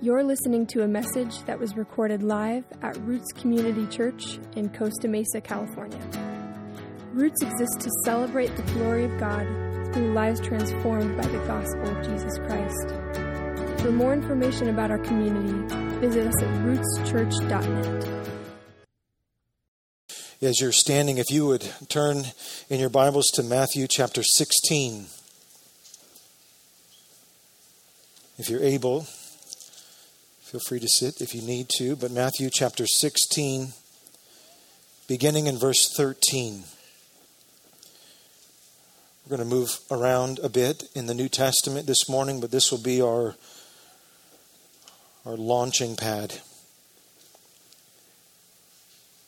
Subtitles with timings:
[0.00, 5.08] You're listening to a message that was recorded live at Roots Community Church in Costa
[5.08, 5.98] Mesa, California.
[7.12, 9.44] Roots exists to celebrate the glory of God
[9.92, 13.82] through lives transformed by the gospel of Jesus Christ.
[13.82, 18.28] For more information about our community, visit us at rootschurch.net.
[20.40, 22.22] As you're standing, if you would turn
[22.70, 25.06] in your Bibles to Matthew chapter 16.
[28.38, 29.08] If you're able,
[30.48, 33.74] feel free to sit if you need to, but Matthew chapter 16,
[35.06, 36.64] beginning in verse 13.
[39.26, 42.72] We're going to move around a bit in the New Testament this morning, but this
[42.72, 43.34] will be our,
[45.26, 46.40] our launching pad.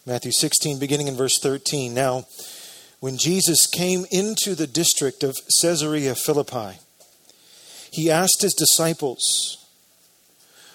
[0.06, 1.92] Matthew 16, beginning in verse 13.
[1.92, 2.24] Now,
[3.00, 6.78] when Jesus came into the district of Caesarea Philippi,
[7.90, 9.59] he asked his disciples,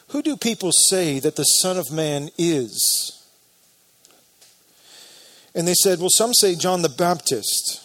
[0.09, 3.11] Who do people say that the Son of Man is?
[5.56, 7.81] And they said, Well, some say John the Baptist,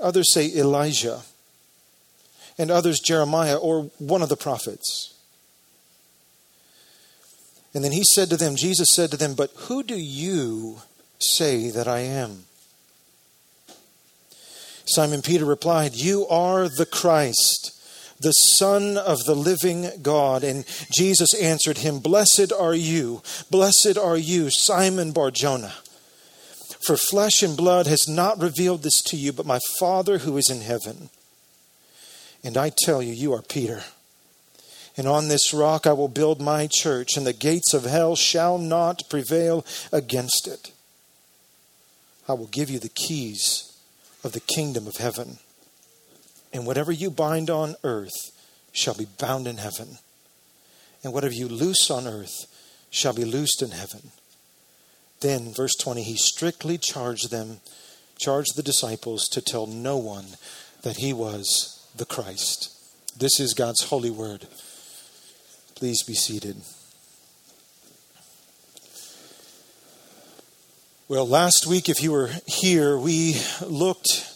[0.00, 1.22] others say Elijah,
[2.56, 5.14] and others Jeremiah or one of the prophets.
[7.74, 10.78] And then he said to them, Jesus said to them, But who do you
[11.18, 12.44] say that I am?
[14.86, 17.73] Simon Peter replied, You are the Christ,
[18.20, 20.44] the Son of the living God.
[20.44, 25.74] And Jesus answered him, Blessed are you, blessed are you, Simon Barjona.
[26.86, 30.50] For flesh and blood has not revealed this to you, but my Father who is
[30.50, 31.08] in heaven.
[32.42, 33.82] And I tell you, you are Peter
[34.96, 38.58] and on this rock I will build my church, and the gates of hell shall
[38.58, 40.72] not prevail against it.
[42.28, 43.76] I will give you the keys
[44.22, 45.38] of the kingdom of heaven.
[46.54, 48.30] And whatever you bind on earth
[48.72, 49.98] shall be bound in heaven.
[51.02, 52.46] And whatever you loose on earth
[52.90, 54.12] shall be loosed in heaven.
[55.20, 57.60] Then, verse 20, he strictly charged them,
[58.18, 60.26] charged the disciples to tell no one
[60.82, 62.70] that he was the Christ.
[63.18, 64.46] This is God's holy word.
[65.74, 66.56] Please be seated.
[71.08, 74.33] Well, last week, if you were here, we looked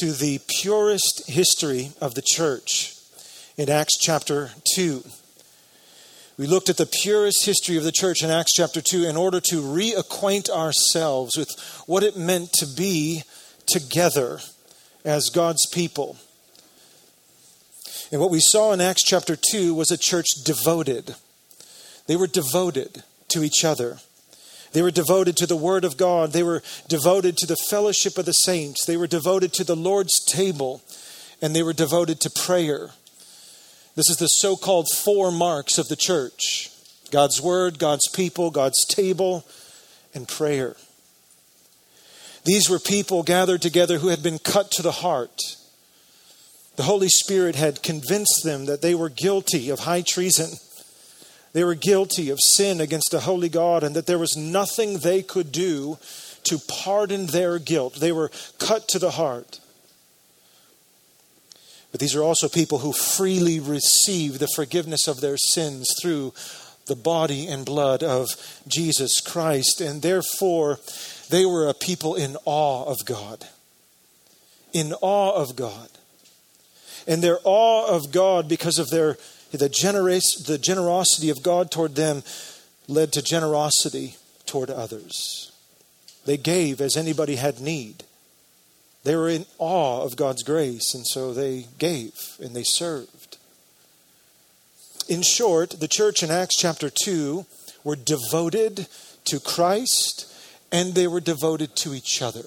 [0.00, 2.94] to the purest history of the church
[3.56, 5.02] in Acts chapter 2.
[6.36, 9.40] We looked at the purest history of the church in Acts chapter 2 in order
[9.40, 11.48] to reacquaint ourselves with
[11.86, 13.24] what it meant to be
[13.66, 14.38] together
[15.04, 16.16] as God's people.
[18.12, 21.16] And what we saw in Acts chapter 2 was a church devoted.
[22.06, 23.98] They were devoted to each other.
[24.72, 26.32] They were devoted to the Word of God.
[26.32, 28.84] They were devoted to the fellowship of the saints.
[28.84, 30.82] They were devoted to the Lord's table.
[31.40, 32.90] And they were devoted to prayer.
[33.94, 36.70] This is the so called four marks of the church
[37.10, 39.46] God's Word, God's people, God's table,
[40.14, 40.76] and prayer.
[42.44, 45.40] These were people gathered together who had been cut to the heart
[46.78, 50.60] the Holy Spirit had convinced them that they were guilty of high treason.
[51.58, 55.24] They were guilty of sin against a holy God, and that there was nothing they
[55.24, 55.98] could do
[56.44, 57.96] to pardon their guilt.
[57.96, 58.30] They were
[58.60, 59.58] cut to the heart.
[61.90, 66.32] But these are also people who freely receive the forgiveness of their sins through
[66.86, 68.28] the body and blood of
[68.68, 69.80] Jesus Christ.
[69.80, 70.78] And therefore,
[71.28, 73.48] they were a people in awe of God.
[74.72, 75.88] In awe of God
[77.08, 79.16] and their awe of God because of their
[79.50, 82.22] the, generous, the generosity of God toward them
[82.86, 84.16] led to generosity
[84.46, 85.52] toward others.
[86.24, 88.04] They gave as anybody had need.
[89.04, 93.38] They were in awe of God's grace, and so they gave and they served.
[95.08, 97.46] In short, the church in Acts chapter 2
[97.84, 98.86] were devoted
[99.24, 100.30] to Christ
[100.70, 102.44] and they were devoted to each other.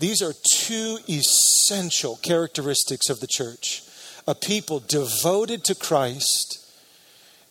[0.00, 3.82] These are two essential characteristics of the church
[4.26, 6.60] a people devoted to Christ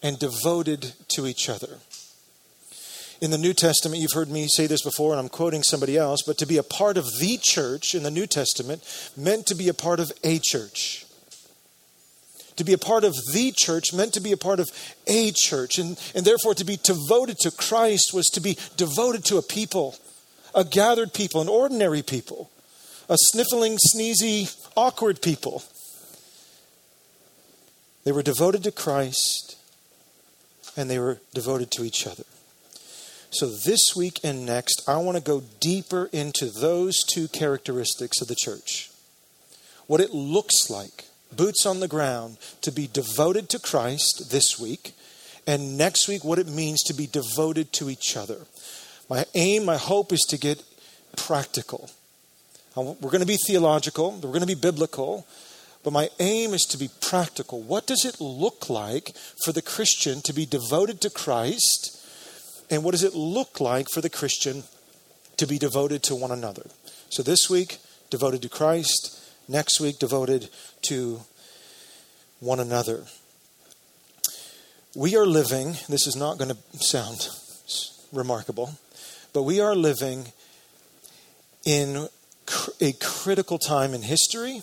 [0.01, 1.79] and devoted to each other.
[3.21, 6.23] In the New Testament, you've heard me say this before, and I'm quoting somebody else,
[6.25, 8.83] but to be a part of the church in the New Testament
[9.15, 11.05] meant to be a part of a church.
[12.57, 14.69] To be a part of the church meant to be a part of
[15.07, 15.79] a church.
[15.79, 19.95] And, and therefore, to be devoted to Christ was to be devoted to a people
[20.55, 22.51] a gathered people, an ordinary people,
[23.09, 25.63] a sniffling, sneezy, awkward people.
[28.03, 29.57] They were devoted to Christ
[30.75, 32.23] and they were devoted to each other.
[33.29, 38.27] So, this week and next, I want to go deeper into those two characteristics of
[38.27, 38.91] the church.
[39.87, 41.05] What it looks like,
[41.35, 44.91] boots on the ground, to be devoted to Christ this week,
[45.47, 48.37] and next week, what it means to be devoted to each other.
[49.09, 50.63] My aim, my hope is to get
[51.17, 51.89] practical.
[52.75, 55.25] We're going to be theological, we're going to be biblical,
[55.83, 57.61] but my aim is to be practical.
[57.61, 59.13] What does it look like
[59.43, 61.99] for the Christian to be devoted to Christ?
[62.69, 64.63] And what does it look like for the Christian
[65.37, 66.67] to be devoted to one another?
[67.09, 69.19] So this week, devoted to Christ.
[69.47, 70.49] Next week, devoted
[70.83, 71.21] to
[72.39, 73.03] one another.
[74.95, 77.27] We are living, this is not going to sound
[78.11, 78.77] remarkable,
[79.33, 80.27] but we are living
[81.65, 82.07] in
[82.79, 84.61] a critical time in history,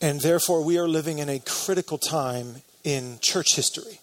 [0.00, 4.00] and therefore we are living in a critical time in church history.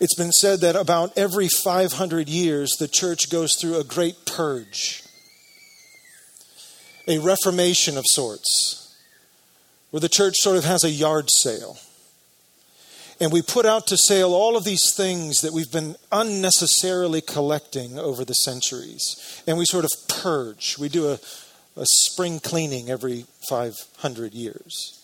[0.00, 5.02] It's been said that about every 500 years, the church goes through a great purge,
[7.06, 8.96] a reformation of sorts,
[9.90, 11.78] where the church sort of has a yard sale.
[13.20, 17.98] And we put out to sale all of these things that we've been unnecessarily collecting
[17.98, 19.42] over the centuries.
[19.46, 20.78] And we sort of purge.
[20.78, 21.18] We do a,
[21.76, 25.00] a spring cleaning every 500 years.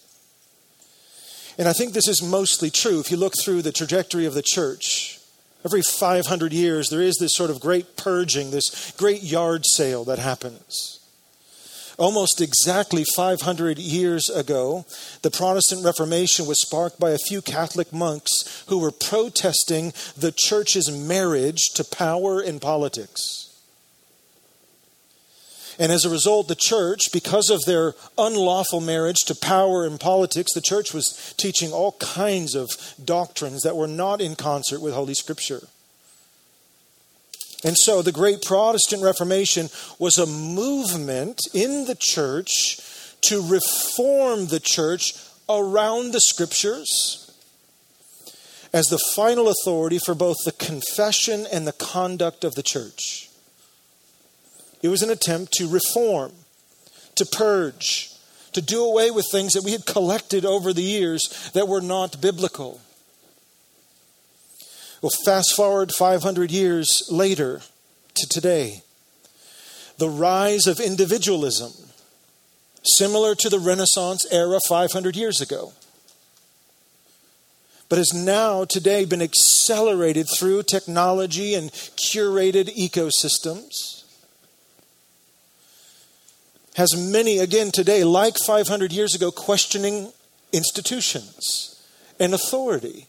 [1.58, 3.00] And I think this is mostly true.
[3.00, 5.18] If you look through the trajectory of the church,
[5.64, 10.18] every 500 years, there is this sort of great purging, this great yard sale that
[10.18, 11.00] happens.
[11.98, 14.84] Almost exactly 500 years ago,
[15.22, 20.90] the Protestant Reformation was sparked by a few Catholic monks who were protesting the church's
[20.90, 23.45] marriage to power and politics.
[25.78, 30.55] And as a result, the church, because of their unlawful marriage to power and politics,
[30.55, 32.70] the church was teaching all kinds of
[33.05, 35.69] doctrines that were not in concert with Holy Scripture.
[37.64, 39.69] And so the great Protestant Reformation
[39.99, 42.79] was a movement in the church
[43.22, 45.14] to reform the church
[45.49, 47.22] around the Scriptures
[48.72, 53.31] as the final authority for both the confession and the conduct of the church.
[54.86, 56.30] It was an attempt to reform,
[57.16, 58.12] to purge,
[58.52, 62.20] to do away with things that we had collected over the years that were not
[62.20, 62.80] biblical.
[65.02, 67.62] Well, fast forward 500 years later
[68.14, 68.82] to today.
[69.98, 71.72] The rise of individualism,
[72.84, 75.72] similar to the Renaissance era 500 years ago,
[77.88, 83.95] but has now today been accelerated through technology and curated ecosystems
[86.76, 90.12] has many, again today, like 500 years ago, questioning
[90.52, 91.82] institutions
[92.20, 93.06] and authority.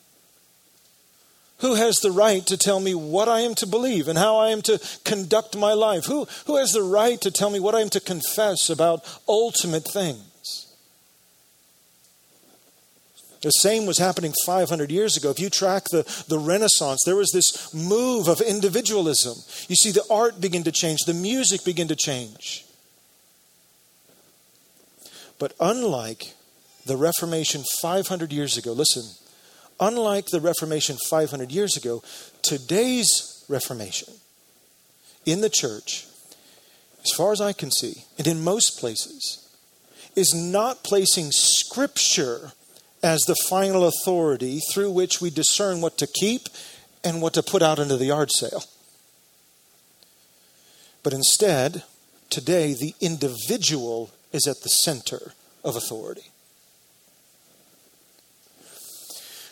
[1.60, 4.52] Who has the right to tell me what I am to believe and how I
[4.52, 6.06] am to conduct my life?
[6.06, 9.86] Who, who has the right to tell me what I am to confess about ultimate
[9.86, 10.68] things?
[13.42, 15.30] The same was happening 500 years ago.
[15.30, 19.36] If you track the, the Renaissance, there was this move of individualism.
[19.68, 22.67] You see the art begin to change, the music begin to change.
[25.40, 26.34] But unlike
[26.86, 29.04] the Reformation 500 years ago, listen,
[29.80, 32.02] unlike the Reformation 500 years ago,
[32.42, 34.14] today's Reformation
[35.26, 36.06] in the church,
[37.04, 39.48] as far as I can see, and in most places,
[40.16, 42.54] is not placing Scripture
[43.04, 46.50] as the final authority through which we discern what to keep
[47.04, 48.64] and what to put out into the yard sale.
[51.04, 51.84] But instead,
[52.30, 56.32] today, the individual is at the center of authority.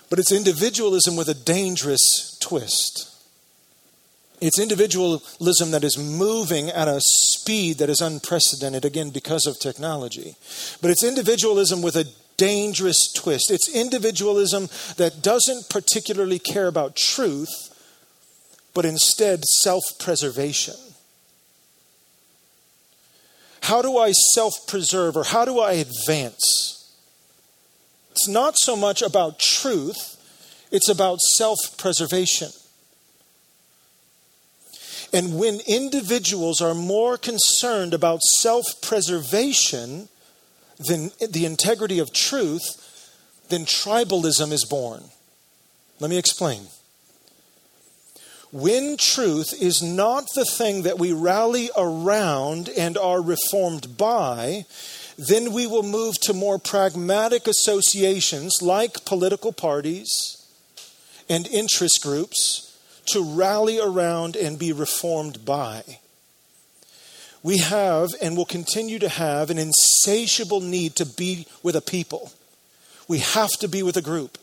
[0.10, 3.12] But it's individualism with a dangerous twist.
[4.42, 10.36] It's individualism that is moving at a speed that is unprecedented, again, because of technology.
[10.82, 13.50] But it's individualism with a dangerous twist.
[13.50, 17.72] It's individualism that doesn't particularly care about truth,
[18.74, 20.76] but instead self preservation.
[23.66, 26.96] How do I self preserve or how do I advance?
[28.12, 30.18] It's not so much about truth,
[30.72, 32.50] it's about self preservation.
[35.12, 40.10] And when individuals are more concerned about self preservation
[40.78, 42.64] than the integrity of truth,
[43.50, 45.06] then tribalism is born.
[46.00, 46.68] Let me explain.
[48.56, 54.66] When truth is not the thing that we rally around and are reformed by,
[55.18, 60.38] then we will move to more pragmatic associations like political parties
[61.28, 65.84] and interest groups to rally around and be reformed by.
[67.44, 72.32] we have and will continue to have an insatiable need to be with a people.
[73.10, 74.38] We have to be with a group.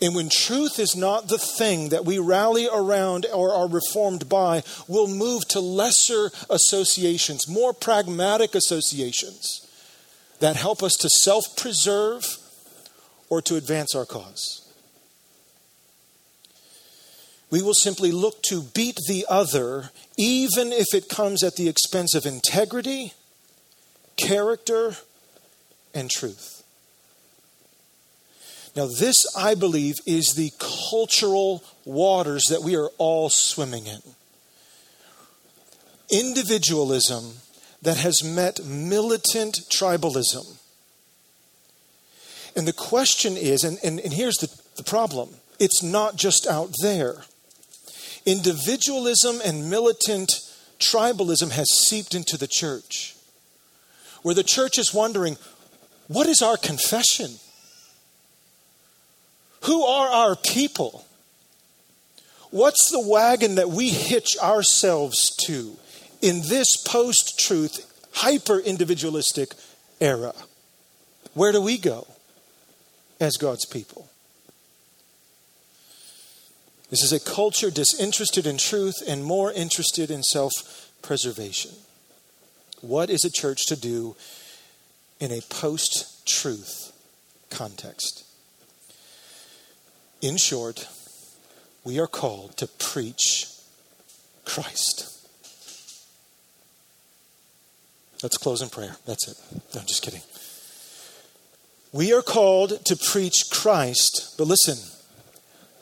[0.00, 4.62] And when truth is not the thing that we rally around or are reformed by,
[4.86, 9.66] we'll move to lesser associations, more pragmatic associations
[10.38, 12.38] that help us to self preserve
[13.28, 14.64] or to advance our cause.
[17.50, 22.14] We will simply look to beat the other, even if it comes at the expense
[22.14, 23.14] of integrity,
[24.16, 24.96] character,
[25.94, 26.57] and truth.
[28.78, 33.98] Now, this, I believe, is the cultural waters that we are all swimming in.
[36.08, 37.38] Individualism
[37.82, 40.60] that has met militant tribalism.
[42.54, 46.72] And the question is, and, and, and here's the, the problem it's not just out
[46.80, 47.24] there.
[48.26, 50.30] Individualism and militant
[50.78, 53.16] tribalism has seeped into the church,
[54.22, 55.36] where the church is wondering
[56.06, 57.40] what is our confession?
[59.68, 61.04] Who are our people?
[62.50, 65.76] What's the wagon that we hitch ourselves to
[66.22, 69.52] in this post truth, hyper individualistic
[70.00, 70.32] era?
[71.34, 72.06] Where do we go
[73.20, 74.08] as God's people?
[76.88, 81.72] This is a culture disinterested in truth and more interested in self preservation.
[82.80, 84.16] What is a church to do
[85.20, 86.90] in a post truth
[87.50, 88.24] context?
[90.20, 90.88] In short,
[91.84, 93.46] we are called to preach
[94.44, 95.14] Christ.
[98.22, 98.96] Let's close in prayer.
[99.06, 99.36] That's it.
[99.74, 100.22] No, I'm just kidding.
[101.92, 104.76] We are called to preach Christ, but listen,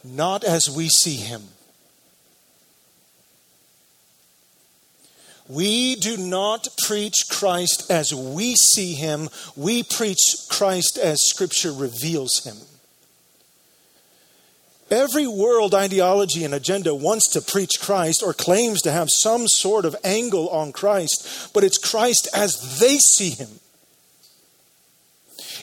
[0.04, 1.42] not as we see him.
[5.48, 10.18] We do not preach Christ as we see him, we preach
[10.50, 12.56] Christ as Scripture reveals him.
[14.90, 19.84] Every world ideology and agenda wants to preach Christ or claims to have some sort
[19.84, 23.48] of angle on Christ, but it's Christ as they see him.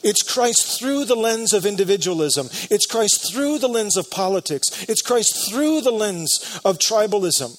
[0.04, 2.50] It's Christ through the lens of individualism.
[2.70, 4.84] It's Christ through the lens of politics.
[4.90, 7.58] It's Christ through the lens of tribalism.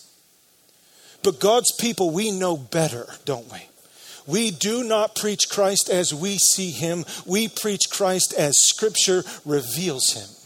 [1.23, 3.67] But God's people, we know better, don't we?
[4.27, 7.07] We do not preach Christ as we see him.
[7.25, 10.44] We preach Christ as Scripture reveals him.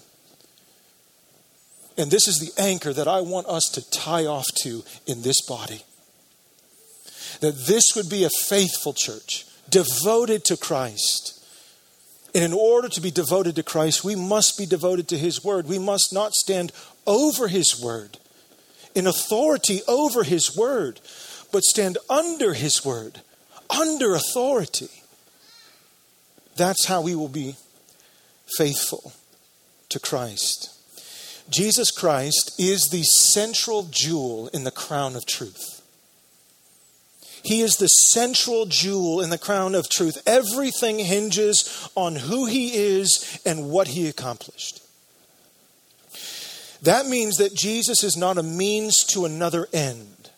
[1.99, 5.43] And this is the anchor that I want us to tie off to in this
[5.43, 5.83] body.
[7.41, 11.45] That this would be a faithful church, devoted to Christ.
[12.35, 15.67] And in order to be devoted to Christ, we must be devoted to His Word.
[15.67, 16.71] We must not stand
[17.05, 18.19] over His Word,
[18.95, 21.01] in authority over His Word,
[21.51, 23.23] but stand under His Word,
[23.69, 24.91] under authority.
[26.57, 27.57] That's how we will be
[28.57, 29.13] faithful
[29.89, 30.78] to Christ.
[31.51, 35.83] Jesus Christ is the central jewel in the crown of truth.
[37.43, 40.23] He is the central jewel in the crown of truth.
[40.27, 44.83] Everything hinges on who he is and what he accomplished.
[46.83, 50.31] That means that Jesus is not a means to another end.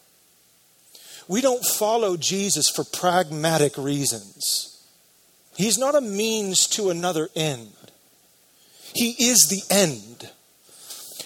[1.29, 4.85] We don't follow Jesus for pragmatic reasons.
[5.57, 7.73] He's not a means to another end.
[8.95, 10.31] He is the end.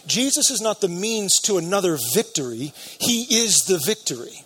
[0.06, 4.44] Jesus is not the means to another victory, He is the victory.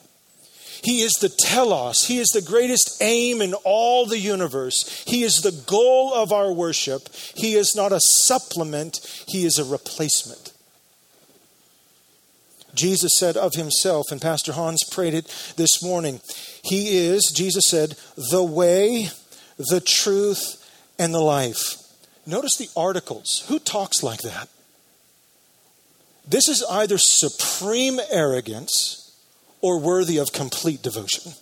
[0.82, 2.04] He is the telos.
[2.06, 5.04] He is the greatest aim in all the universe.
[5.06, 7.08] He is the goal of our worship.
[7.34, 10.52] He is not a supplement, He is a replacement.
[12.74, 16.20] Jesus said of Himself, and Pastor Hans prayed it this morning
[16.62, 17.96] He is, Jesus said,
[18.30, 19.08] the way,
[19.56, 20.64] the truth,
[20.98, 21.74] and the life.
[22.26, 23.44] Notice the articles.
[23.48, 24.48] Who talks like that?
[26.28, 29.16] This is either supreme arrogance
[29.60, 31.32] or worthy of complete devotion.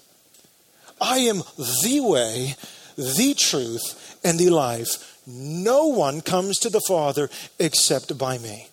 [1.01, 2.55] I am the way,
[2.97, 5.21] the truth, and the life.
[5.27, 7.29] No one comes to the Father
[7.59, 8.69] except by me.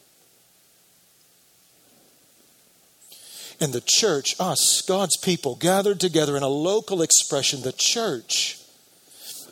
[3.60, 8.60] And the church, us, God's people, gathered together in a local expression, the church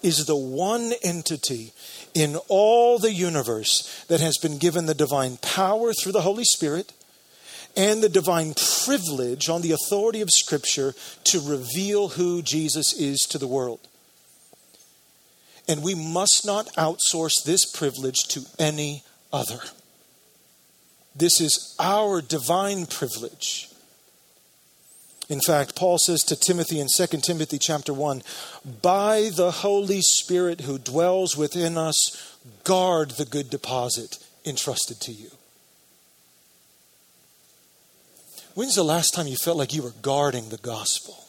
[0.03, 1.73] is the one entity
[2.13, 6.93] in all the universe that has been given the divine power through the Holy Spirit
[7.75, 8.53] and the divine
[8.85, 10.93] privilege on the authority of Scripture
[11.25, 13.79] to reveal who Jesus is to the world.
[15.67, 19.59] And we must not outsource this privilege to any other.
[21.15, 23.70] This is our divine privilege.
[25.31, 28.21] In fact, Paul says to Timothy in 2 Timothy chapter 1,
[28.81, 35.29] by the Holy Spirit who dwells within us, guard the good deposit entrusted to you.
[38.55, 41.23] When's the last time you felt like you were guarding the gospel?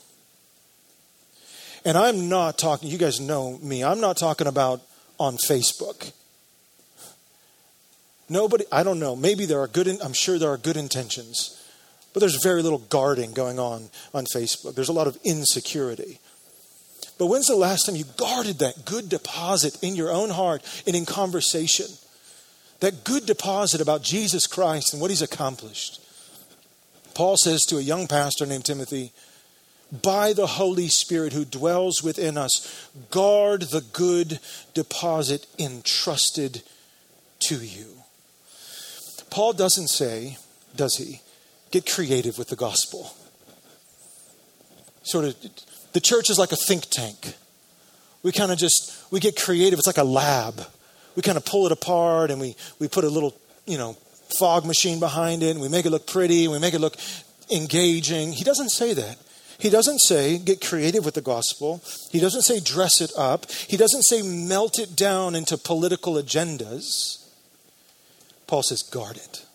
[1.84, 4.82] And I'm not talking, you guys know me, I'm not talking about
[5.20, 6.10] on Facebook.
[8.28, 11.61] Nobody, I don't know, maybe there are good, I'm sure there are good intentions,
[12.12, 14.74] but there's very little guarding going on on Facebook.
[14.74, 16.18] There's a lot of insecurity.
[17.18, 20.96] But when's the last time you guarded that good deposit in your own heart and
[20.96, 21.86] in conversation?
[22.80, 26.00] That good deposit about Jesus Christ and what he's accomplished.
[27.14, 29.12] Paul says to a young pastor named Timothy,
[30.02, 34.40] by the Holy Spirit who dwells within us, guard the good
[34.72, 36.62] deposit entrusted
[37.40, 37.86] to you.
[39.30, 40.38] Paul doesn't say,
[40.74, 41.20] does he,
[41.72, 43.12] get creative with the gospel.
[45.02, 45.36] Sort of,
[45.92, 47.34] the church is like a think tank.
[48.22, 49.78] We kind of just, we get creative.
[49.78, 50.62] It's like a lab.
[51.16, 53.36] We kind of pull it apart and we, we put a little,
[53.66, 53.96] you know,
[54.38, 56.96] fog machine behind it and we make it look pretty and we make it look
[57.50, 58.32] engaging.
[58.32, 59.18] He doesn't say that.
[59.58, 61.82] He doesn't say get creative with the gospel.
[62.10, 63.50] He doesn't say dress it up.
[63.50, 67.28] He doesn't say melt it down into political agendas.
[68.46, 69.46] Paul says guard it.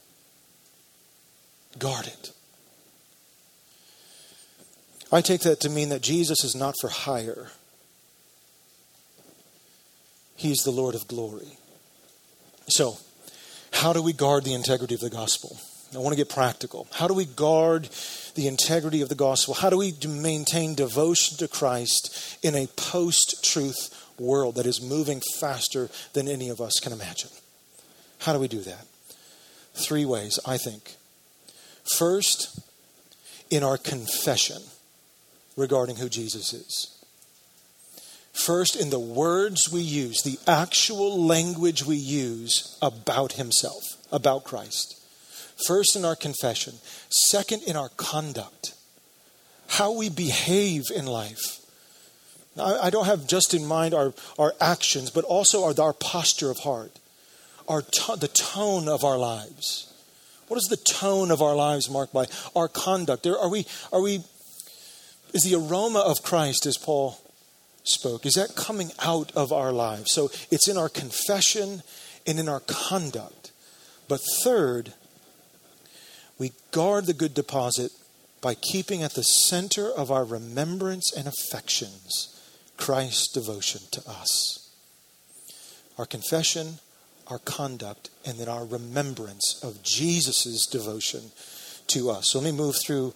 [1.77, 2.31] Guard it.
[5.12, 7.48] I take that to mean that Jesus is not for hire.
[10.36, 11.57] He's the Lord of glory.
[12.67, 12.98] So,
[13.72, 15.57] how do we guard the integrity of the gospel?
[15.96, 16.88] I want to get practical.
[16.91, 17.89] How do we guard
[18.36, 19.53] the integrity of the gospel?
[19.53, 25.22] How do we maintain devotion to Christ in a post truth world that is moving
[25.39, 27.29] faster than any of us can imagine?
[28.19, 28.86] How do we do that?
[29.74, 30.96] Three ways, I think.
[31.96, 32.60] First,
[33.50, 34.62] in our confession
[35.56, 36.94] regarding who Jesus is.
[38.34, 45.02] First, in the words we use, the actual language we use about Himself, about Christ.
[45.65, 46.76] First, in our confession.
[47.10, 48.73] Second, in our conduct,
[49.67, 51.60] how we behave in life.
[52.60, 56.60] I don't have just in mind our, our actions, but also our, our posture of
[56.60, 57.00] heart,
[57.67, 59.93] our to, the tone of our lives.
[60.47, 62.27] What is the tone of our lives marked by?
[62.55, 63.27] Our conduct.
[63.27, 64.23] Are we, are we,
[65.33, 67.19] is the aroma of Christ, as Paul
[67.83, 70.12] spoke, is that coming out of our lives?
[70.13, 71.83] So it's in our confession
[72.25, 73.51] and in our conduct.
[74.07, 74.93] But third,
[76.38, 77.91] we guard the good deposit
[78.41, 82.33] by keeping at the center of our remembrance and affections
[82.77, 84.69] Christ's devotion to us.
[85.97, 86.79] Our confession,
[87.29, 91.31] our conduct, and then our remembrance of Jesus' devotion
[91.87, 92.31] to us.
[92.31, 93.13] So let me move through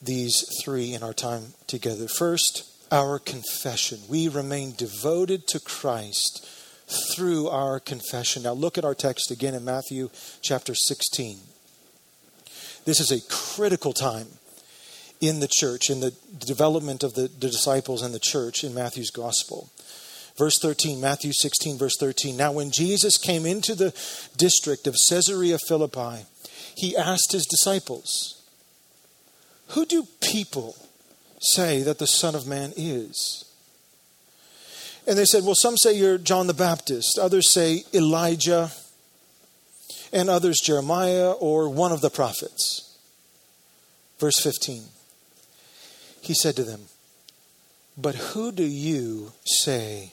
[0.00, 2.08] these three in our time together.
[2.08, 4.00] First, our confession.
[4.08, 6.46] We remain devoted to Christ
[7.14, 8.42] through our confession.
[8.42, 10.10] Now look at our text again in Matthew
[10.42, 11.38] chapter 16.
[12.84, 14.26] This is a critical time
[15.20, 16.12] in the church, in the
[16.44, 19.70] development of the, disciples and the church in Matthew's gospel.
[20.36, 22.36] Verse 13, Matthew 16, verse 13.
[22.36, 23.94] Now, when Jesus came into the
[24.36, 26.24] district of Caesarea Philippi,
[26.74, 28.42] he asked his disciples,
[29.68, 30.76] Who do people
[31.40, 33.44] say that the Son of Man is?
[35.06, 38.70] And they said, Well, some say you're John the Baptist, others say Elijah,
[40.12, 42.96] and others Jeremiah or one of the prophets.
[44.18, 44.84] Verse 15.
[46.20, 46.82] He said to them,
[47.98, 50.12] But who do you say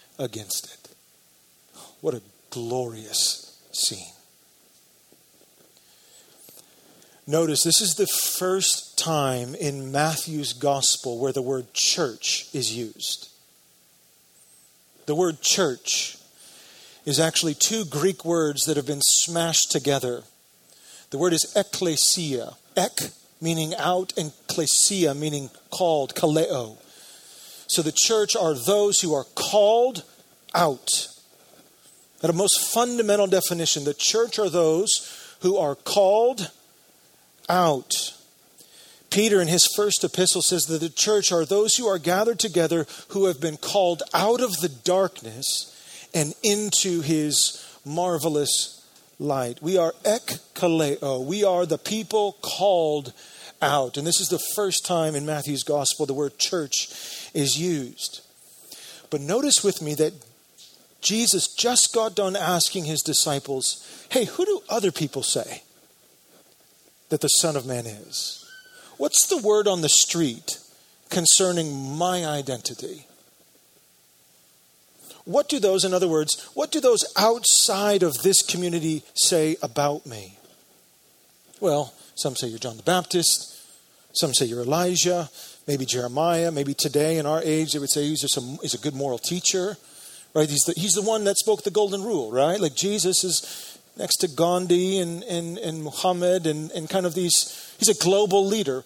[0.17, 0.95] against it.
[2.01, 4.13] What a glorious scene.
[7.27, 13.29] Notice this is the first time in Matthew's gospel where the word church is used.
[15.05, 16.17] The word church
[17.05, 20.23] is actually two Greek words that have been smashed together.
[21.11, 22.55] The word is ekklesia.
[22.75, 26.77] Ek meaning out, and klesia meaning called, kaleo.
[27.71, 30.03] So the church are those who are called
[30.53, 31.07] out.
[32.21, 36.51] At a most fundamental definition, the church are those who are called
[37.47, 37.93] out.
[39.09, 42.85] Peter, in his first epistle, says that the church are those who are gathered together
[43.09, 45.73] who have been called out of the darkness
[46.13, 48.85] and into his marvelous
[49.17, 49.61] light.
[49.61, 51.25] We are ekkaleo.
[51.25, 53.13] We are the people called
[53.61, 53.97] out.
[53.97, 58.21] And this is the first time in Matthew's gospel the word church is used.
[59.09, 60.13] But notice with me that
[61.01, 65.63] Jesus just got done asking his disciples, Hey, who do other people say
[67.09, 68.45] that the Son of Man is?
[68.97, 70.59] What's the word on the street
[71.09, 73.07] concerning my identity?
[75.25, 80.05] What do those, in other words, what do those outside of this community say about
[80.05, 80.37] me?
[81.59, 83.57] Well, some say you're John the Baptist,
[84.13, 85.29] some say you're Elijah,
[85.67, 88.21] maybe Jeremiah, maybe today in our age they would say he's,
[88.61, 89.77] he's a good moral teacher,
[90.33, 90.49] right?
[90.49, 92.59] He's the, he's the one that spoke the golden rule, right?
[92.59, 97.71] Like Jesus is next to Gandhi and, and, and Muhammad and, and kind of these
[97.81, 98.83] He's a global leader.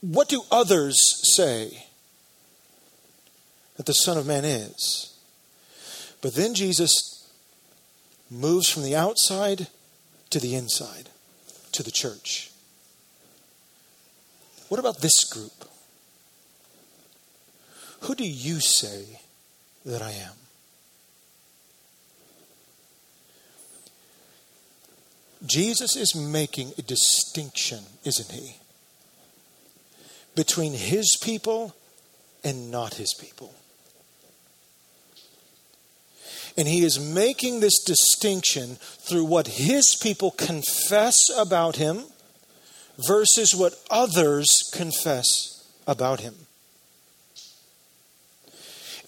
[0.00, 0.96] What do others
[1.36, 1.84] say
[3.76, 5.14] that the Son of Man is?
[6.22, 7.30] But then Jesus
[8.30, 9.66] moves from the outside
[10.30, 11.10] to the inside,
[11.72, 12.50] to the church.
[14.68, 15.68] What about this group?
[18.02, 19.20] Who do you say
[19.84, 20.32] that I am?
[25.46, 28.56] Jesus is making a distinction, isn't he?
[30.34, 31.74] Between his people
[32.44, 33.54] and not his people.
[36.56, 42.04] And he is making this distinction through what his people confess about him
[43.06, 46.34] versus what others confess about him.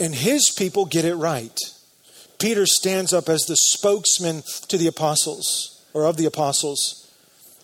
[0.01, 1.59] And his people get it right.
[2.39, 7.02] Peter stands up as the spokesman to the apostles or of the apostles.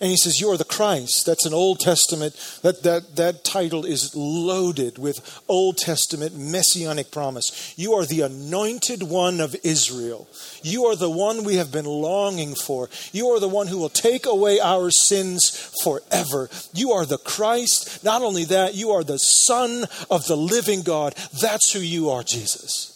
[0.01, 1.25] And he says, You are the Christ.
[1.25, 2.33] That's an Old Testament.
[2.61, 7.73] That, that, that title is loaded with Old Testament messianic promise.
[7.77, 10.27] You are the anointed one of Israel.
[10.63, 12.89] You are the one we have been longing for.
[13.11, 15.49] You are the one who will take away our sins
[15.83, 16.49] forever.
[16.73, 18.03] You are the Christ.
[18.03, 21.15] Not only that, you are the Son of the living God.
[21.41, 22.95] That's who you are, Jesus.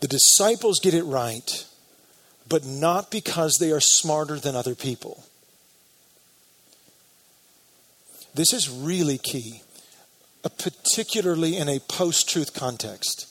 [0.00, 1.64] The disciples get it right,
[2.52, 5.24] but not because they are smarter than other people.
[8.34, 9.62] This is really key,
[10.58, 13.26] particularly in a post truth context.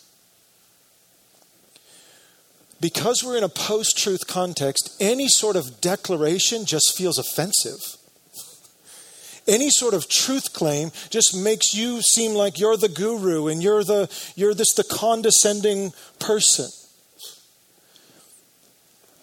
[2.80, 7.78] Because we're in a post truth context, any sort of declaration just feels offensive.
[9.48, 13.84] Any sort of truth claim just makes you seem like you're the guru and you're
[13.84, 16.72] the you're this the condescending person.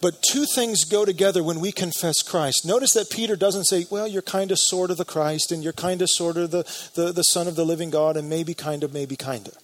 [0.01, 2.65] But two things go together when we confess Christ.
[2.65, 5.73] Notice that Peter doesn't say, well, you're kind of sort of the Christ and you're
[5.73, 6.63] kind of sort of the,
[6.95, 9.55] the, the Son of the living God and maybe kind of, maybe kind of.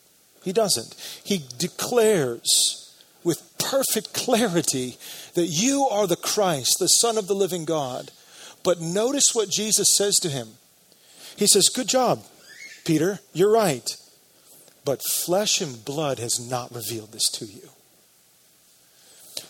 [0.43, 0.95] He doesn't.
[1.23, 2.81] He declares
[3.23, 4.99] with perfect clarity
[5.35, 8.11] that you are the Christ, the Son of the living God.
[8.65, 10.49] But notice what Jesus says to him.
[11.37, 12.25] He says, Good job,
[12.85, 13.89] Peter, you're right.
[14.85, 17.71] But flesh and blood has not revealed this to you.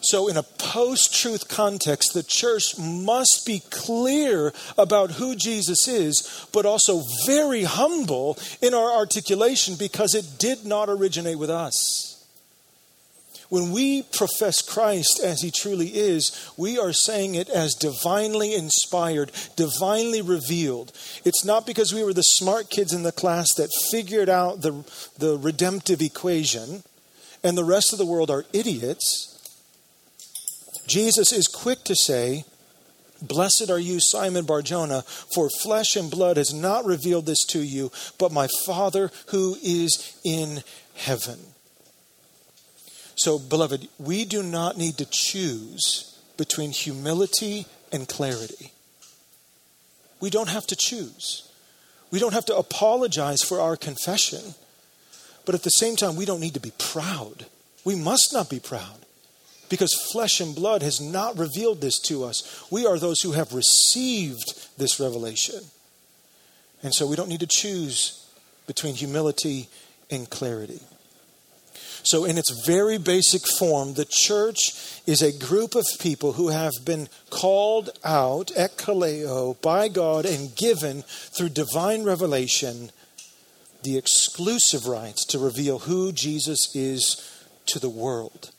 [0.01, 6.47] So, in a post truth context, the church must be clear about who Jesus is,
[6.53, 12.15] but also very humble in our articulation because it did not originate with us.
[13.55, 19.31] When we profess Christ as he truly is, we are saying it as divinely inspired,
[19.55, 20.93] divinely revealed.
[21.25, 24.85] It's not because we were the smart kids in the class that figured out the,
[25.19, 26.83] the redemptive equation
[27.45, 29.34] and the rest of the world are idiots.
[30.87, 32.45] Jesus is quick to say,
[33.23, 37.91] Blessed are you, Simon Barjona, for flesh and blood has not revealed this to you,
[38.19, 40.63] but my Father who is in
[40.95, 41.39] heaven.
[43.17, 48.73] So, beloved, we do not need to choose between humility and clarity.
[50.21, 51.49] We don't have to choose.
[52.11, 54.55] We don't have to apologize for our confession.
[55.47, 57.47] But at the same time, we don't need to be proud.
[57.85, 59.04] We must not be proud
[59.75, 62.65] because flesh and blood has not revealed this to us.
[62.71, 65.63] We are those who have received this revelation.
[66.85, 68.25] And so we don't need to choose
[68.69, 69.69] between humility
[70.13, 70.79] and clarity.
[72.05, 76.75] So, in its very basic form, the church is a group of people who have
[76.85, 82.93] been called out, ekkaleo, by God and given through divine revelation
[83.83, 87.17] the exclusive rights to reveal who Jesus is
[87.67, 88.51] to the world.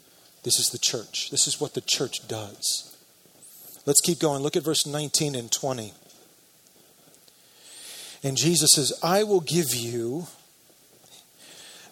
[0.45, 1.31] This is the church.
[1.31, 2.95] This is what the church does.
[3.87, 4.43] Let's keep going.
[4.43, 5.91] Look at verse 19 and 20.
[8.23, 10.27] And Jesus says, I will give you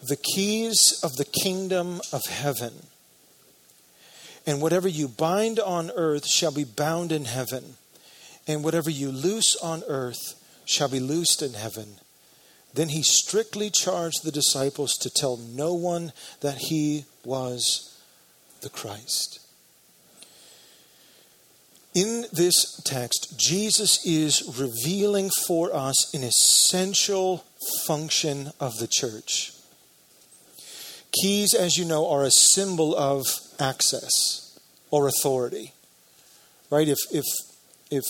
[0.07, 2.73] the keys of the kingdom of heaven.
[4.45, 7.77] And whatever you bind on earth shall be bound in heaven,
[8.47, 10.35] and whatever you loose on earth
[10.65, 11.95] shall be loosed in heaven.
[12.75, 16.11] Then he strictly charged the disciples to tell no one
[16.41, 17.92] that he was
[18.63, 19.39] the Christ.
[21.93, 27.45] In this text, Jesus is revealing for us an essential
[27.85, 29.51] function of the church.
[31.21, 33.25] Keys, as you know, are a symbol of
[33.59, 35.73] access or authority.
[36.71, 36.87] Right?
[36.87, 37.25] If, if,
[37.91, 38.03] if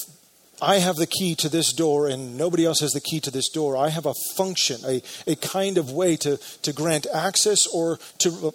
[0.62, 3.50] I have the key to this door and nobody else has the key to this
[3.50, 8.00] door, I have a function, a, a kind of way to, to grant access or
[8.20, 8.54] to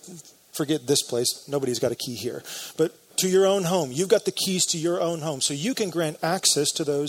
[0.59, 1.49] forget this place.
[1.49, 2.43] Nobody's got a key here.
[2.77, 5.41] But to your own home, you've got the keys to your own home.
[5.41, 7.09] So you can grant access to those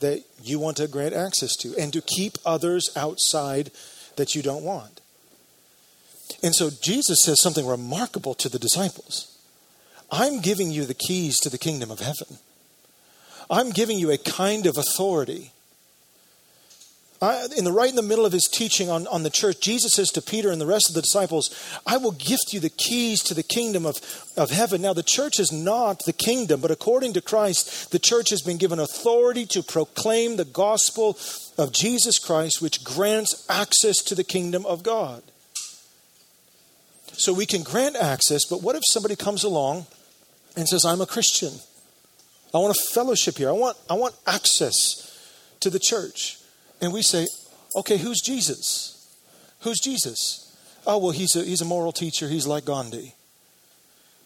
[0.00, 3.70] that you want to grant access to and to keep others outside
[4.16, 5.00] that you don't want.
[6.42, 9.30] And so Jesus says something remarkable to the disciples
[10.10, 12.38] I'm giving you the keys to the kingdom of heaven,
[13.50, 15.50] I'm giving you a kind of authority.
[17.56, 20.10] In the right in the middle of his teaching on, on the church, Jesus says
[20.10, 21.54] to Peter and the rest of the disciples,
[21.86, 23.96] I will gift you the keys to the kingdom of,
[24.36, 24.82] of heaven.
[24.82, 28.58] Now, the church is not the kingdom, but according to Christ, the church has been
[28.58, 31.18] given authority to proclaim the gospel
[31.56, 35.22] of Jesus Christ, which grants access to the kingdom of God.
[37.12, 39.86] So we can grant access, but what if somebody comes along
[40.56, 41.52] and says, I'm a Christian?
[42.52, 43.48] I want a fellowship here.
[43.48, 45.16] I want, I want access
[45.60, 46.38] to the church.
[46.80, 47.26] And we say,
[47.76, 48.90] okay, who's Jesus?
[49.60, 50.40] Who's Jesus?
[50.86, 52.28] Oh, well, he's a, he's a moral teacher.
[52.28, 53.14] He's like Gandhi.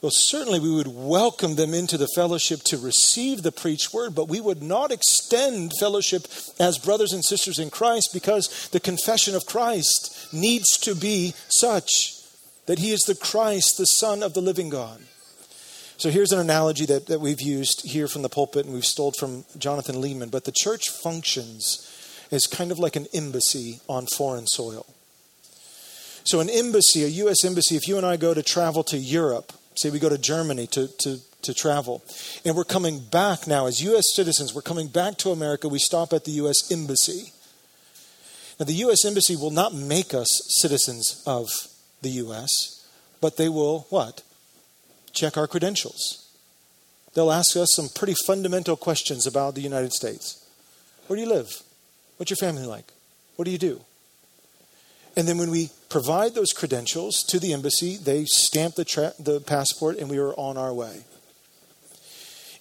[0.01, 4.29] Well, certainly we would welcome them into the fellowship to receive the preached word, but
[4.29, 6.29] we would not extend fellowship
[6.61, 12.15] as brothers and sisters in Christ because the confession of Christ needs to be such
[12.67, 15.01] that he is the Christ, the Son of the living God.
[15.97, 19.11] So here's an analogy that, that we've used here from the pulpit and we've stole
[19.11, 20.31] from Jonathan Leeman.
[20.31, 21.98] But the church functions
[22.31, 24.87] as kind of like an embassy on foreign soil.
[26.25, 27.45] So, an embassy, a U.S.
[27.45, 30.67] embassy, if you and I go to travel to Europe, say we go to Germany
[30.69, 32.03] to, to, to travel,
[32.45, 34.15] and we're coming back now as U.S.
[34.15, 36.71] citizens, we're coming back to America, we stop at the U.S.
[36.71, 37.33] embassy.
[38.61, 39.05] Now, the U.S.
[39.07, 40.29] embassy will not make us
[40.61, 41.49] citizens of
[42.03, 42.87] the U.S.,
[43.21, 44.23] but they will what?
[45.13, 46.29] Check our credentials.
[47.15, 50.45] They'll ask us some pretty fundamental questions about the United States.
[51.07, 51.63] Where do you live?
[52.19, 52.93] What's your family like?
[53.37, 53.81] What do you do?
[55.17, 59.41] And then when we provide those credentials to the embassy, they stamp the, tra- the
[59.41, 61.05] passport and we are on our way.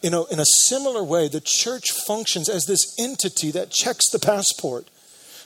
[0.01, 4.19] You know, in a similar way, the church functions as this entity that checks the
[4.19, 4.87] passport.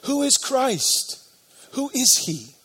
[0.04, 1.22] Who is Christ?
[1.72, 2.56] Who is he?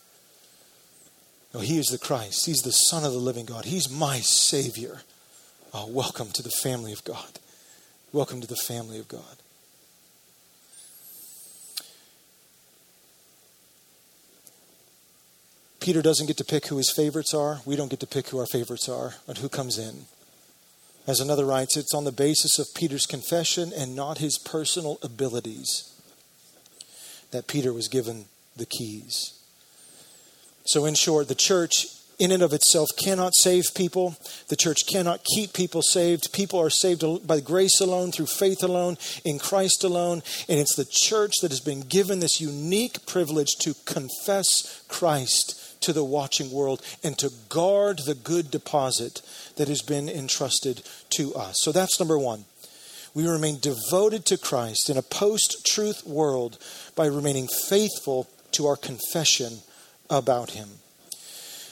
[1.55, 2.47] No, he is the Christ.
[2.47, 3.67] He's the Son of the living God.
[3.67, 5.03] He's my Savior.
[5.73, 7.39] Oh, welcome to the family of God.
[8.13, 9.37] Welcome to the family of God.
[15.87, 17.61] Peter doesn't get to pick who his favorites are.
[17.64, 20.07] We don't get to pick who our favorites are and who comes in.
[21.07, 25.94] As another writes, it's on the basis of Peter's confession and not his personal abilities
[27.31, 28.25] that Peter was given
[28.57, 29.38] the keys.
[30.64, 31.87] So, in short, the church
[32.18, 34.16] in and of itself cannot save people.
[34.49, 36.33] The church cannot keep people saved.
[36.33, 40.25] People are saved by grace alone, through faith alone, in Christ alone.
[40.49, 45.93] And it's the church that has been given this unique privilege to confess Christ to
[45.93, 49.23] the watching world and to guard the good deposit
[49.57, 51.57] that has been entrusted to us.
[51.62, 52.45] So that's number one.
[53.15, 56.59] We remain devoted to Christ in a post truth world
[56.95, 59.61] by remaining faithful to our confession
[60.11, 60.69] about him.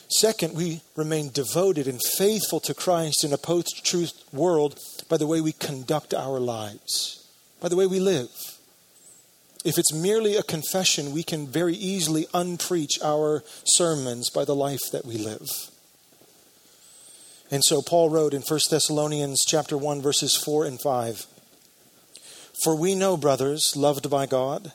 [0.08, 5.26] Second, we remain devoted and faithful to Christ in a post truth world by the
[5.26, 7.26] way we conduct our lives,
[7.60, 8.30] by the way we live.
[9.64, 14.90] If it's merely a confession, we can very easily unpreach our sermons by the life
[14.92, 15.48] that we live.
[17.50, 21.26] And so Paul wrote in 1 Thessalonians chapter 1 verses 4 and 5,
[22.62, 24.72] "For we know, brothers, loved by God,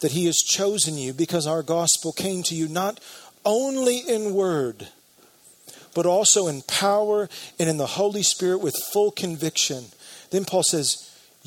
[0.00, 2.98] that he has chosen you because our gospel came to you not
[3.44, 4.88] only in word,
[5.94, 9.92] but also in power and in the Holy Spirit with full conviction.
[10.30, 10.96] Then Paul says,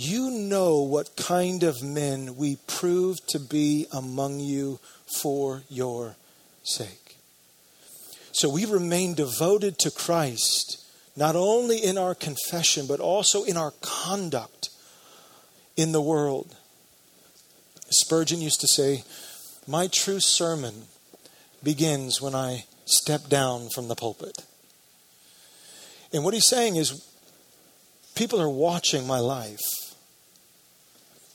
[0.01, 4.79] You know what kind of men we proved to be among you
[5.21, 6.15] for your
[6.63, 7.17] sake.
[8.31, 10.81] So we remain devoted to Christ
[11.17, 14.69] not only in our confession, but also in our conduct
[15.75, 16.55] in the world.
[17.89, 19.03] Spurgeon used to say,
[19.67, 20.83] My true sermon
[21.61, 24.45] begins when I step down from the pulpit.
[26.13, 27.05] And what he's saying is,
[28.15, 29.59] people are watching my life.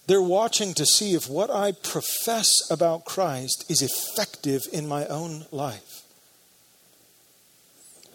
[0.06, 5.46] They're watching to see if what I profess about Christ is effective in my own
[5.50, 6.02] life.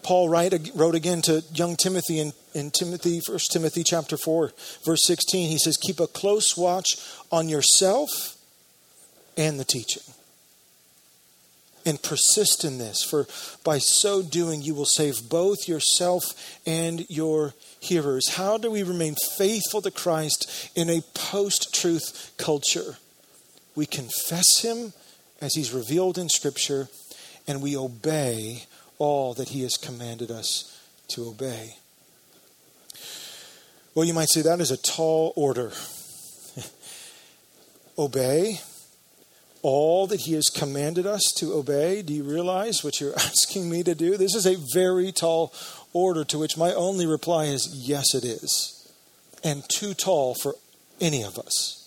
[0.02, 4.52] Paul wrote again to young Timothy in, in Timothy, 1 Timothy chapter 4,
[4.84, 5.48] verse 16.
[5.48, 6.96] He says, Keep a close watch
[7.30, 8.36] on yourself
[9.36, 10.02] and the teaching.
[11.86, 13.26] And persist in this, for
[13.64, 16.24] by so doing you will save both yourself
[16.66, 18.34] and your hearers.
[18.34, 22.98] How do we remain faithful to Christ in a post truth culture?
[23.74, 24.92] We confess Him
[25.40, 26.88] as He's revealed in Scripture,
[27.48, 28.64] and we obey
[28.98, 31.76] all that He has commanded us to obey.
[33.94, 35.72] Well, you might say that is a tall order.
[37.98, 38.60] obey
[39.62, 42.02] all that He has commanded us to obey.
[42.02, 44.16] Do you realize what you're asking me to do?
[44.16, 45.52] This is a very tall
[45.92, 48.76] order, to which my only reply is yes, it is.
[49.42, 50.54] And too tall for
[51.00, 51.80] any of us.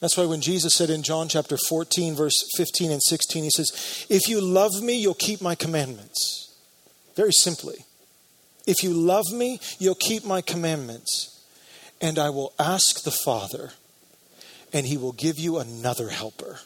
[0.00, 4.06] That's why when Jesus said in John chapter 14, verse 15 and 16, he says,
[4.10, 6.54] If you love me, you'll keep my commandments.
[7.16, 7.86] Very simply.
[8.66, 11.32] If you love me, you'll keep my commandments.
[12.00, 13.72] And I will ask the Father,
[14.72, 16.60] and he will give you another helper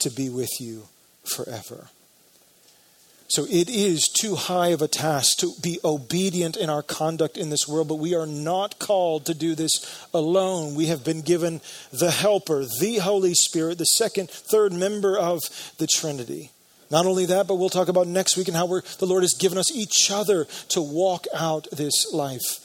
[0.00, 0.84] to be with you
[1.24, 1.88] forever.
[3.28, 7.50] So it is too high of a task to be obedient in our conduct in
[7.50, 10.74] this world, but we are not called to do this alone.
[10.74, 15.40] We have been given the Helper, the Holy Spirit, the second, third member of
[15.78, 16.50] the Trinity.
[16.90, 19.58] Not only that, but we'll talk about next week and how the Lord has given
[19.58, 22.60] us each other to walk out this life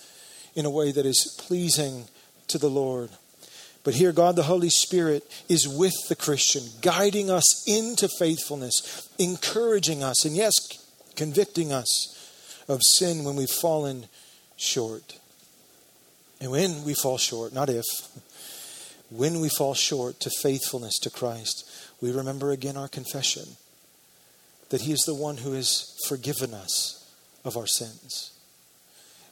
[0.56, 2.10] in a way that is pleasing
[2.50, 3.10] to the Lord.
[3.84, 10.04] But here, God the Holy Spirit is with the Christian, guiding us into faithfulness, encouraging
[10.04, 10.54] us, and yes,
[11.16, 12.16] convicting us
[12.68, 14.08] of sin when we've fallen
[14.58, 15.18] short.
[16.42, 17.86] And when we fall short, not if,
[19.10, 21.70] when we fall short to faithfulness to Christ,
[22.02, 23.44] we remember again our confession
[24.70, 27.12] that He is the one who has forgiven us
[27.44, 28.32] of our sins.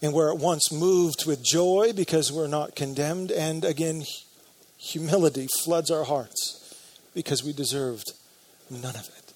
[0.01, 4.03] And we're at once moved with joy because we're not condemned, and again,
[4.77, 6.75] humility floods our hearts
[7.13, 8.11] because we deserved
[8.69, 9.33] none of it.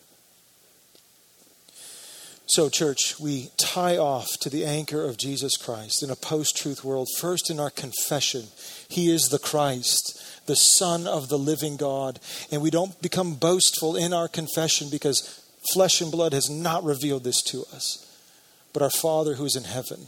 [2.45, 6.83] So, church, we tie off to the anchor of Jesus Christ in a post truth
[6.83, 8.47] world, first in our confession.
[8.89, 12.19] He is the Christ, the Son of the living God.
[12.51, 15.41] And we don't become boastful in our confession because
[15.73, 18.05] flesh and blood has not revealed this to us,
[18.73, 20.07] but our Father who is in heaven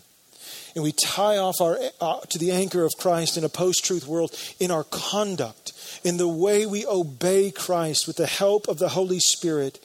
[0.76, 4.08] and we tie off our, uh, to the anchor of Christ in a post truth
[4.08, 8.90] world in our conduct, in the way we obey Christ with the help of the
[8.90, 9.80] Holy Spirit.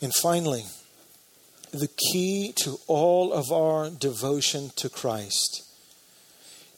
[0.00, 0.64] And finally,
[1.70, 5.64] the key to all of our devotion to Christ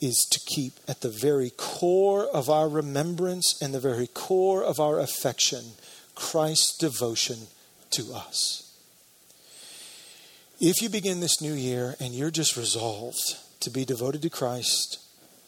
[0.01, 4.81] is to keep at the very core of our remembrance and the very core of
[4.81, 5.73] our affection
[6.15, 7.49] Christ's devotion
[7.91, 8.70] to us.
[10.61, 14.99] If you begin this new year and you're just resolved to be devoted to Christ,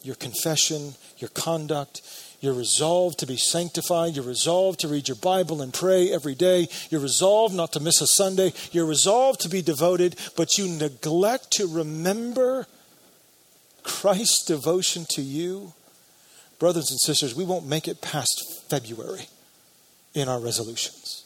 [0.02, 2.00] your confession, your conduct,
[2.40, 4.16] your resolve to be sanctified.
[4.16, 6.66] your resolve to read your Bible and pray every day.
[6.88, 8.54] your resolve not to miss a Sunday.
[8.72, 12.66] your resolve to be devoted, but you neglect to remember
[13.82, 15.74] Christ's devotion to you.
[16.58, 19.26] Brothers and sisters, we won't make it past February
[20.14, 21.21] in our resolutions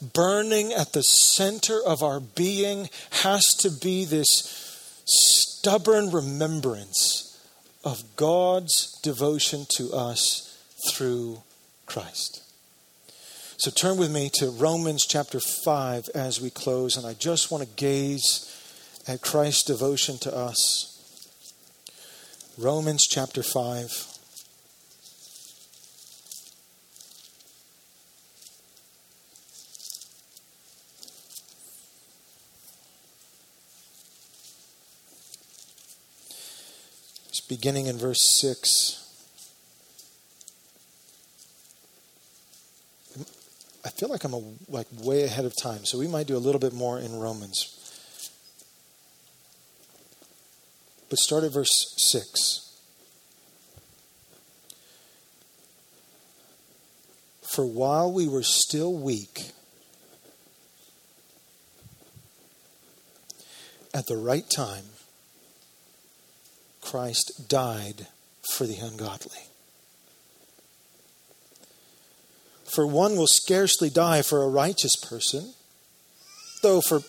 [0.00, 2.88] burning at the center of our being
[3.22, 7.40] has to be this stubborn remembrance
[7.84, 10.56] of God's devotion to us
[10.90, 11.42] through
[11.86, 12.42] Christ.
[13.58, 17.64] So turn with me to Romans chapter 5 as we close, and I just want
[17.64, 18.44] to gaze
[19.08, 20.94] at Christ's devotion to us.
[22.56, 24.17] Romans chapter 5.
[37.48, 39.04] Beginning in verse 6.
[43.84, 46.38] I feel like I'm a, like way ahead of time, so we might do a
[46.38, 47.74] little bit more in Romans.
[51.08, 52.64] But start at verse 6.
[57.42, 59.52] For while we were still weak,
[63.94, 64.84] at the right time,
[66.88, 68.06] Christ died
[68.54, 69.42] for the ungodly.
[72.64, 75.52] For one will scarcely die for a righteous person,
[76.62, 77.00] though for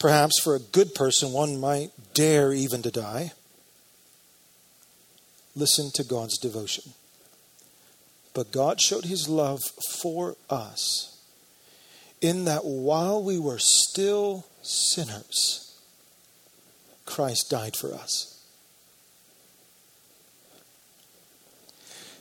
[0.00, 3.32] perhaps for a good person one might dare even to die.
[5.54, 6.94] Listen to God's devotion.
[8.34, 9.60] But God showed his love
[10.00, 11.22] for us
[12.20, 15.78] in that while we were still sinners,
[17.06, 18.37] Christ died for us.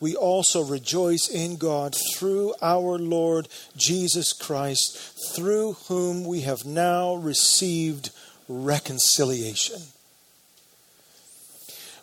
[0.00, 4.96] we also rejoice in God through our Lord Jesus Christ,
[5.34, 8.10] through whom we have now received
[8.48, 9.80] reconciliation.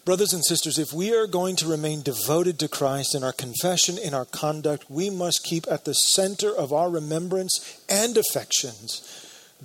[0.06, 3.98] Brothers and sisters, if we are going to remain devoted to Christ in our confession,
[3.98, 9.02] in our conduct, we must keep at the center of our remembrance and affections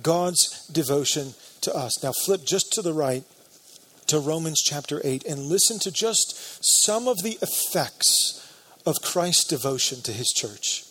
[0.01, 2.03] God's devotion to us.
[2.03, 3.23] Now, flip just to the right
[4.07, 8.39] to Romans chapter 8 and listen to just some of the effects
[8.85, 10.85] of Christ's devotion to his church.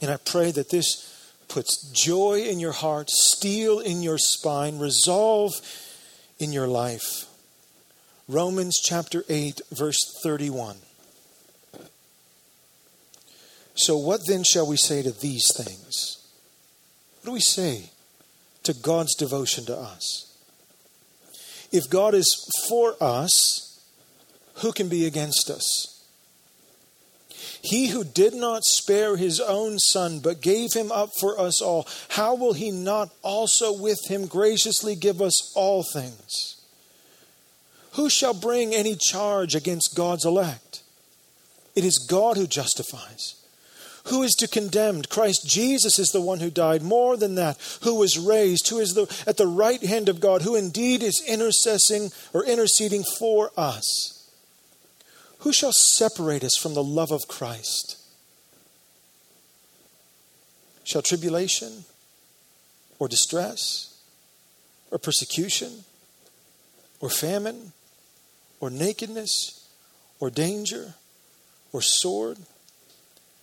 [0.00, 1.04] And I pray that this
[1.48, 5.52] puts joy in your heart, steel in your spine, resolve
[6.38, 7.24] in your life.
[8.28, 10.76] Romans chapter 8, verse 31.
[13.74, 16.18] So, what then shall we say to these things?
[17.20, 17.90] What do we say
[18.64, 20.27] to God's devotion to us?
[21.70, 23.80] If God is for us,
[24.56, 25.94] who can be against us?
[27.62, 31.86] He who did not spare his own son, but gave him up for us all,
[32.10, 36.56] how will he not also with him graciously give us all things?
[37.92, 40.82] Who shall bring any charge against God's elect?
[41.74, 43.34] It is God who justifies.
[44.08, 45.02] Who is to condemn?
[45.02, 46.82] Christ Jesus is the one who died.
[46.82, 50.42] More than that, who was raised, who is the, at the right hand of God,
[50.42, 54.30] who indeed is intercessing or interceding for us.
[55.40, 57.96] Who shall separate us from the love of Christ?
[60.84, 61.84] Shall tribulation
[62.98, 63.94] or distress
[64.90, 65.84] or persecution
[67.00, 67.72] or famine
[68.60, 69.68] or nakedness
[70.20, 70.94] or danger
[71.72, 72.38] or sword.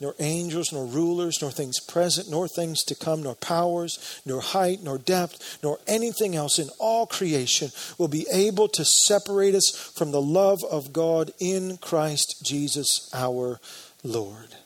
[0.00, 4.82] nor angels, nor rulers, nor things present, nor things to come, nor powers, nor height,
[4.82, 10.10] nor depth, nor anything else in all creation will be able to separate us from
[10.10, 13.58] the love of God in Christ Jesus our
[14.04, 14.56] Lord.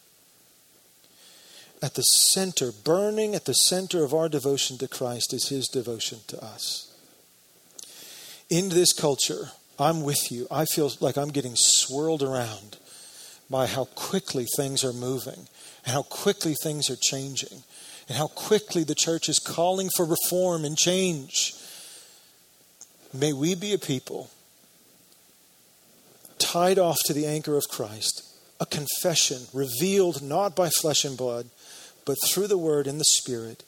[1.83, 6.19] At the center, burning at the center of our devotion to Christ is his devotion
[6.27, 6.93] to us.
[8.51, 10.47] In this culture, I'm with you.
[10.51, 12.77] I feel like I'm getting swirled around
[13.51, 15.49] by how quickly things are moving
[15.85, 17.65] and how quickly things are changing
[18.09, 21.55] and how quickly the church is calling for reform and change.
[23.13, 24.31] May we be a people
[26.39, 28.23] tied off to the anchor of Christ,
[28.61, 31.47] a confession revealed not by flesh and blood,
[32.05, 33.63] but through the Word and the Spirit.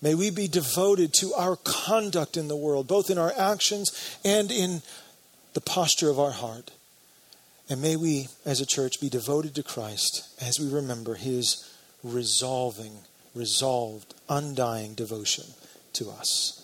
[0.00, 4.50] May we be devoted to our conduct in the world, both in our actions and
[4.50, 4.82] in
[5.54, 6.70] the posture of our heart.
[7.68, 12.98] And may we, as a church, be devoted to Christ as we remember his resolving,
[13.34, 15.44] resolved, undying devotion
[15.94, 16.63] to us.